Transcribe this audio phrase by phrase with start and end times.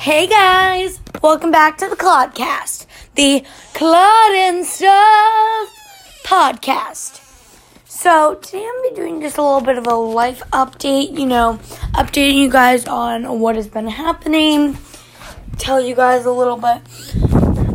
[0.00, 5.68] Hey guys, welcome back to the Clodcast, the Claude and Stuff
[6.24, 7.20] podcast.
[7.84, 11.26] So today I'm gonna be doing just a little bit of a life update, you
[11.26, 11.58] know,
[11.92, 14.78] updating you guys on what has been happening,
[15.58, 16.80] tell you guys a little bit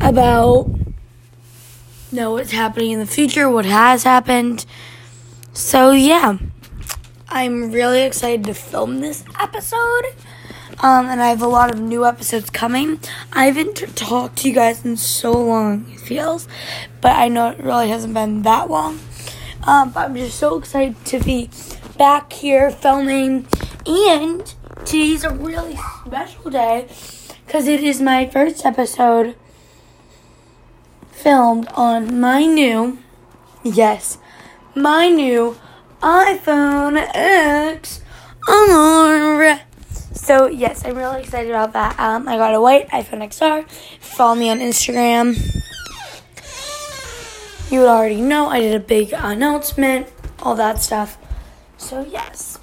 [0.00, 0.94] about you
[2.12, 4.64] know what's happening in the future, what has happened.
[5.54, 6.38] So yeah,
[7.28, 10.14] I'm really excited to film this episode.
[10.80, 12.98] Um, and I have a lot of new episodes coming.
[13.32, 16.48] I haven't talked to you guys in so long, it feels,
[17.00, 18.98] but I know it really hasn't been that long.
[19.66, 21.50] Um, but I'm just so excited to be
[21.96, 23.46] back here filming,
[23.86, 24.54] and
[24.84, 26.88] today's a really special day
[27.46, 29.36] because it is my first episode
[31.10, 32.98] filmed on my new,
[33.62, 34.18] yes,
[34.74, 35.56] my new
[36.02, 38.00] iPhone X.
[40.22, 41.98] So yes, I'm really excited about that.
[41.98, 43.68] Um, I got a white iPhone XR.
[43.98, 45.34] Follow me on Instagram.
[47.72, 50.06] You would already know I did a big announcement,
[50.38, 51.18] all that stuff.
[51.76, 52.60] So yes,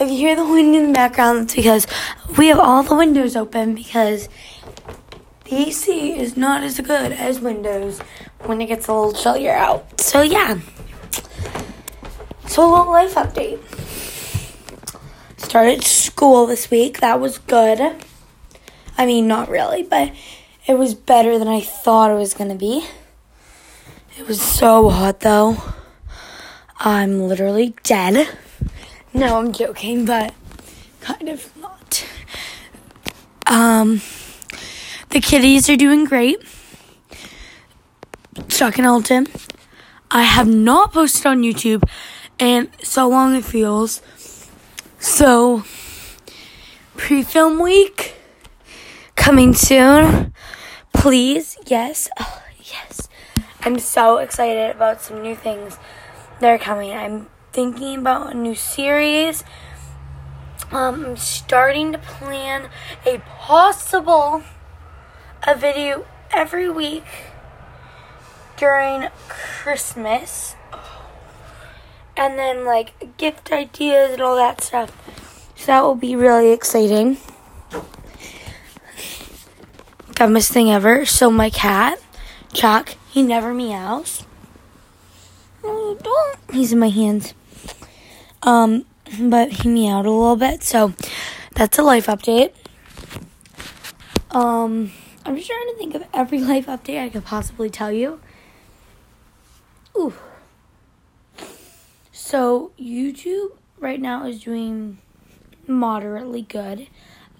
[0.00, 1.86] if you hear the wind in the background, it's because
[2.36, 4.28] we have all the windows open because
[5.44, 8.00] the AC is not as good as Windows
[8.46, 10.00] when it gets a little chillier out.
[10.00, 10.58] So yeah.
[12.48, 13.60] So a little life update
[15.50, 17.00] started school this week.
[17.00, 17.80] That was good.
[18.96, 20.12] I mean, not really, but
[20.68, 22.86] it was better than I thought it was going to be.
[24.16, 25.60] It was so hot though.
[26.78, 28.28] I'm literally dead.
[29.12, 30.32] No, I'm joking, but
[31.00, 32.06] kind of not.
[33.44, 34.02] Um,
[35.08, 36.40] the kitties are doing great.
[38.46, 39.26] Chuck and Elton.
[40.12, 41.82] I have not posted on YouTube,
[42.38, 44.00] and so long it feels.
[45.10, 45.64] So,
[46.96, 48.14] pre film week
[49.16, 50.32] coming soon.
[50.94, 53.08] Please, yes, oh, yes.
[53.62, 55.78] I'm so excited about some new things
[56.38, 56.92] that are coming.
[56.92, 59.42] I'm thinking about a new series.
[60.70, 62.70] Um, I'm starting to plan
[63.04, 64.44] a possible
[65.42, 67.04] a video every week
[68.56, 70.54] during Christmas
[72.20, 74.92] and then like gift ideas and all that stuff.
[75.56, 77.16] So that will be really exciting.
[80.12, 81.06] Dumbest thing ever.
[81.06, 81.98] So my cat,
[82.52, 84.24] Chuck, he never meows.
[85.64, 86.38] No, don't.
[86.52, 87.32] He's in my hands.
[88.42, 88.84] Um,
[89.18, 90.92] but he meowed a little bit, so
[91.54, 92.52] that's a life update.
[94.30, 94.92] Um,
[95.24, 98.20] I'm just trying to think of every life update I could possibly tell you.
[99.96, 100.12] Ooh.
[102.30, 104.98] So, YouTube right now is doing
[105.66, 106.86] moderately good.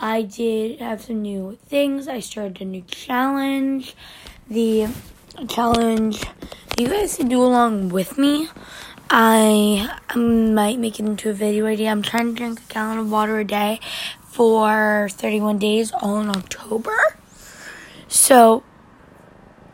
[0.00, 2.08] I did have some new things.
[2.08, 3.94] I started a new challenge.
[4.48, 4.86] The
[5.46, 6.22] challenge
[6.78, 8.48] you guys can do along with me.
[9.10, 11.90] I, I might make it into a video idea.
[11.90, 13.80] I'm trying to drink a gallon of water a day
[14.22, 16.96] for 31 days, all in October.
[18.08, 18.62] So,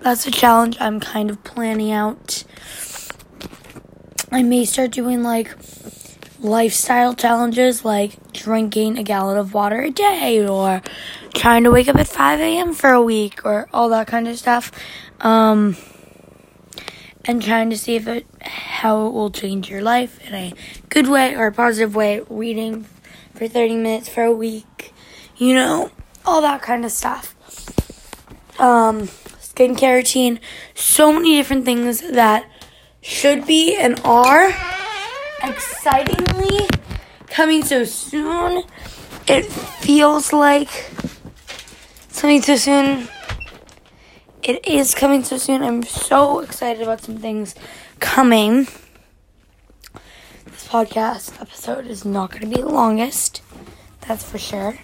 [0.00, 2.43] that's a challenge I'm kind of planning out
[4.34, 5.54] I may start doing like
[6.40, 10.82] lifestyle challenges like drinking a gallon of water a day or
[11.34, 12.74] trying to wake up at 5 a.m.
[12.74, 14.72] for a week or all that kind of stuff.
[15.20, 15.76] Um,
[17.24, 20.52] and trying to see if it how it will change your life in a
[20.88, 22.20] good way or a positive way.
[22.28, 22.86] Reading
[23.36, 24.92] for 30 minutes for a week,
[25.36, 25.92] you know,
[26.26, 27.36] all that kind of stuff.
[28.58, 29.02] Um,
[29.38, 30.40] skincare routine,
[30.74, 32.50] so many different things that
[33.04, 34.48] should be and are
[35.42, 36.66] excitingly
[37.26, 38.64] coming so soon.
[39.28, 40.90] It feels like
[42.16, 43.08] coming so soon.
[44.42, 45.62] It is coming so soon.
[45.62, 47.54] I'm so excited about some things
[48.00, 48.68] coming.
[50.46, 53.42] This podcast episode is not going to be the longest.
[54.08, 54.78] That's for sure.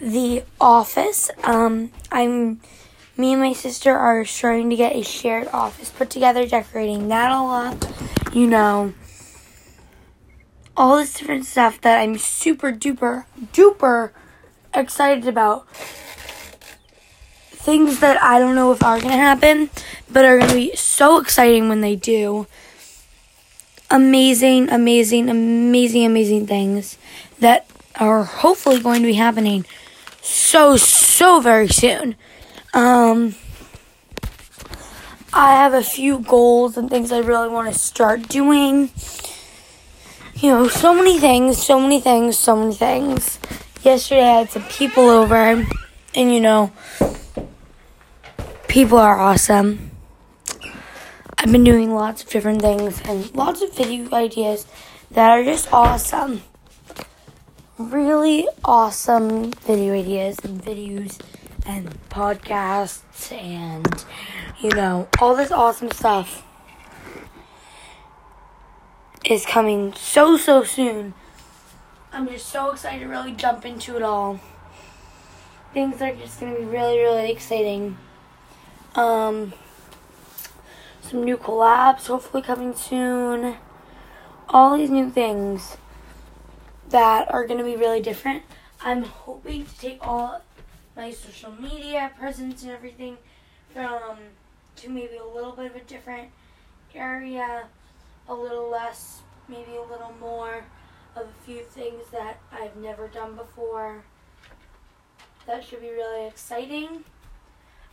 [0.00, 1.30] The Office.
[1.42, 2.60] Um, I'm
[3.16, 7.30] me and my sister are starting to get a shared office put together, decorating that
[7.30, 7.84] all up.
[8.32, 8.92] You know,
[10.76, 14.10] all this different stuff that I'm super duper duper
[14.74, 15.68] excited about.
[17.52, 19.70] Things that I don't know if are going to happen,
[20.10, 22.46] but are going to be so exciting when they do.
[23.90, 26.98] Amazing, amazing, amazing, amazing things
[27.38, 27.66] that
[27.98, 29.64] are hopefully going to be happening
[30.20, 32.16] so, so very soon.
[32.74, 33.36] Um,
[35.32, 38.90] I have a few goals and things I really want to start doing.
[40.34, 43.38] You know, so many things, so many things, so many things.
[43.84, 45.64] Yesterday I had some people over
[46.16, 46.72] And you know,
[48.66, 49.92] people are awesome.
[51.38, 54.66] I've been doing lots of different things and lots of video ideas
[55.12, 56.42] that are just awesome.
[57.78, 61.20] Really awesome video ideas and videos
[61.66, 64.04] and podcasts and,
[64.60, 66.42] you know, all this awesome stuff
[69.24, 71.14] is coming so, so soon.
[72.12, 74.40] I'm just so excited to really jump into it all.
[75.72, 77.96] Things are just going to be really, really exciting.
[78.94, 79.54] Um,
[81.00, 83.56] some new collabs hopefully coming soon.
[84.48, 85.76] All these new things
[86.90, 88.42] that are going to be really different.
[88.82, 90.42] I'm hoping to take all
[90.96, 93.16] my social media presence and everything
[93.72, 94.16] from
[94.76, 96.30] to maybe a little bit of a different
[96.94, 97.64] area,
[98.28, 100.64] a little less, maybe a little more
[101.16, 104.04] of a few things that I've never done before.
[105.46, 107.04] That should be really exciting.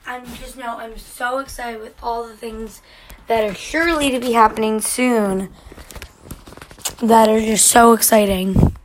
[0.05, 2.81] I'm just know I'm so excited with all the things
[3.27, 5.49] that are surely to be happening soon
[7.01, 8.75] that are just so exciting.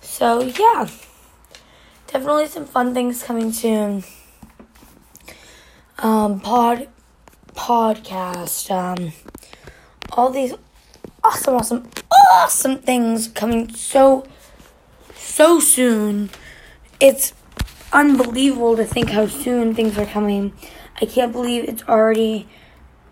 [0.00, 0.88] So yeah.
[2.12, 4.02] Definitely some fun things coming soon.
[5.98, 6.88] Um pod
[7.54, 9.12] podcast, um
[10.10, 10.54] all these
[11.22, 11.88] awesome, awesome,
[12.32, 14.26] awesome things coming so
[15.14, 16.30] so soon.
[16.98, 17.32] It's
[17.92, 20.52] unbelievable to think how soon things are coming.
[21.00, 22.48] I can't believe it's already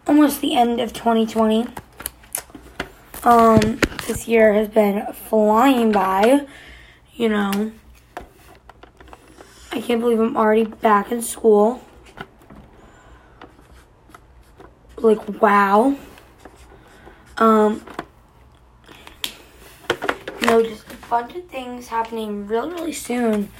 [0.09, 1.69] almost the end of 2020.
[3.23, 3.79] Um,
[4.09, 6.49] this year has been flying by,
[7.15, 7.71] you know.
[9.79, 11.81] I can't believe I'm already back in school.
[14.97, 15.97] Like, wow.
[17.37, 17.85] Um,
[20.49, 23.51] know, just a bunch of things happening really, really soon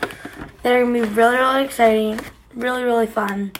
[0.63, 2.19] that are gonna be really, really exciting,
[2.55, 3.53] really, really fun.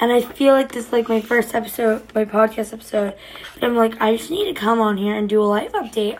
[0.00, 3.14] And I feel like this is like my first episode, my podcast episode.
[3.62, 6.18] I'm like, I just need to come on here and do a life update.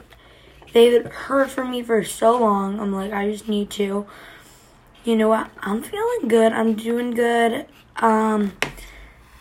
[0.72, 2.78] They've heard from me for so long.
[2.78, 4.06] I'm like, I just need to.
[5.02, 5.50] You know what?
[5.60, 6.52] I'm feeling good.
[6.52, 7.64] I'm doing good.
[7.96, 8.52] Um,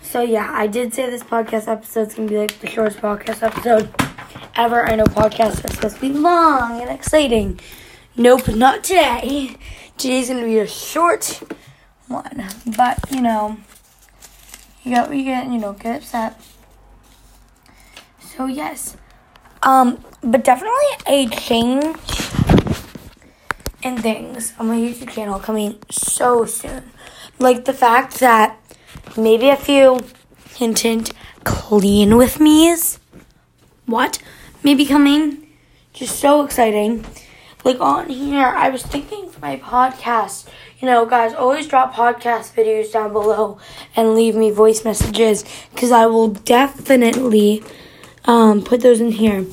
[0.02, 3.94] so yeah, I did say this podcast episode's gonna be like the shortest podcast episode
[4.56, 4.86] ever.
[4.86, 7.60] I know podcasts are supposed to be long and exciting.
[8.16, 9.58] Nope, not today.
[9.98, 11.44] Today's gonna be a short
[12.08, 12.46] one,
[12.78, 13.58] but you know,
[14.84, 16.42] you got you get you know get upset.
[18.22, 18.96] So yes,
[19.62, 21.98] um, but definitely a change
[23.90, 26.84] in things on my YouTube channel coming so soon.
[27.40, 28.58] Like the fact that
[29.18, 30.00] maybe a few
[30.56, 31.12] hint hint
[31.44, 33.00] clean with me's.
[33.86, 34.20] What?
[34.64, 35.48] Maybe coming?
[35.94, 37.06] Just so exciting.
[37.64, 40.48] Like on here, I was thinking for my podcast,
[40.80, 43.58] you know, guys, always drop podcast videos down below
[43.96, 45.44] and leave me voice messages
[45.74, 47.64] because I will definitely
[48.26, 49.46] um, put those in here.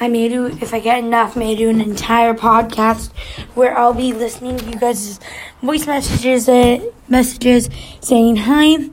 [0.00, 3.12] I may do, if I get enough, may do an entire podcast
[3.54, 5.20] where I'll be listening to you guys'
[5.62, 7.70] voice messages, uh, messages
[8.00, 8.90] saying hi.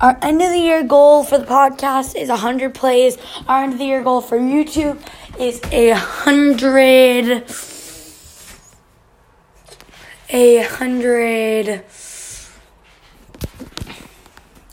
[0.00, 3.16] Our end of the year goal for the podcast is 100 plays.
[3.48, 5.00] Our end of the year goal for YouTube
[5.38, 7.44] is a 100
[10.28, 11.84] a hundred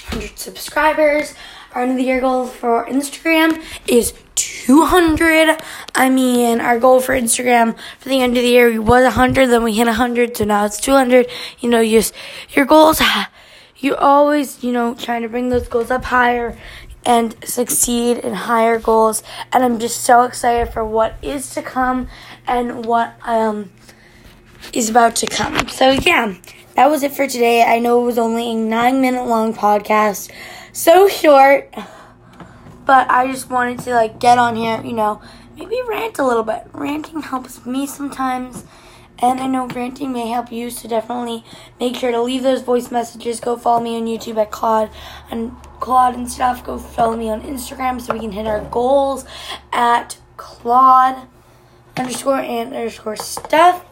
[0.06, 1.34] hundred subscribers.
[1.74, 4.14] Our end of the year goal for Instagram is
[4.64, 5.62] 200.
[5.94, 9.62] I mean, our goal for Instagram for the end of the year was 100, then
[9.62, 11.28] we hit 100, so now it's 200.
[11.60, 12.14] You know, just
[12.52, 13.02] your goals,
[13.78, 16.58] you're always, you know, trying to bring those goals up higher
[17.06, 19.22] and succeed in higher goals.
[19.52, 22.08] And I'm just so excited for what is to come
[22.48, 23.70] and what um
[24.72, 25.68] is about to come.
[25.68, 26.36] So, yeah,
[26.76, 27.64] that was it for today.
[27.64, 30.32] I know it was only a nine minute long podcast,
[30.72, 31.70] so short,
[32.86, 35.22] but I just wanted to like get on here, you know,
[35.58, 36.64] maybe rant a little bit.
[36.74, 38.66] Ranting helps me sometimes.
[39.20, 41.46] And I know ranting may help you, so definitely
[41.80, 43.40] make sure to leave those voice messages.
[43.40, 44.90] Go follow me on YouTube at Claude
[45.32, 46.66] and Claude and stuff.
[46.66, 49.26] Go follow me on Instagram so we can hit our goals
[49.72, 51.28] at Claude
[51.96, 53.86] underscore and underscore stuff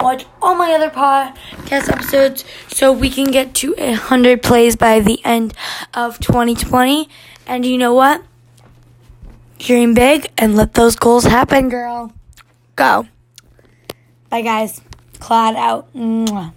[0.00, 5.00] watch all my other podcast episodes so we can get to a 100 plays by
[5.00, 5.54] the end
[5.92, 7.08] of 2020.
[7.50, 8.22] And you know what?
[9.58, 12.12] Dream big and let those goals happen, girl.
[12.76, 13.08] Go.
[14.28, 14.80] Bye, guys.
[15.18, 15.92] Claude out.
[15.92, 16.52] Mwah.